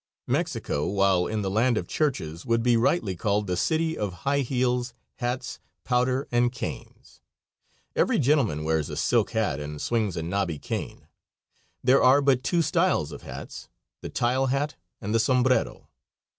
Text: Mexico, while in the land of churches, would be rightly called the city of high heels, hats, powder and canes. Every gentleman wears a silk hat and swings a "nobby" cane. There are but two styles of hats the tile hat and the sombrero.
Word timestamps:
Mexico, 0.25 0.87
while 0.87 1.27
in 1.27 1.43
the 1.43 1.49
land 1.51 1.77
of 1.77 1.87
churches, 1.87 2.43
would 2.43 2.63
be 2.63 2.75
rightly 2.75 3.15
called 3.15 3.45
the 3.45 3.55
city 3.55 3.95
of 3.95 4.11
high 4.25 4.39
heels, 4.39 4.95
hats, 5.17 5.59
powder 5.83 6.27
and 6.31 6.51
canes. 6.51 7.21
Every 7.95 8.17
gentleman 8.17 8.63
wears 8.63 8.89
a 8.89 8.97
silk 8.97 9.29
hat 9.29 9.59
and 9.59 9.79
swings 9.79 10.17
a 10.17 10.23
"nobby" 10.23 10.57
cane. 10.57 11.05
There 11.83 12.01
are 12.01 12.19
but 12.19 12.41
two 12.43 12.63
styles 12.63 13.11
of 13.11 13.21
hats 13.21 13.69
the 14.01 14.09
tile 14.09 14.47
hat 14.47 14.75
and 14.99 15.13
the 15.13 15.19
sombrero. 15.19 15.87